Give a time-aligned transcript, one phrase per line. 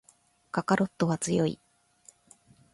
[0.49, 1.59] カカロットは強い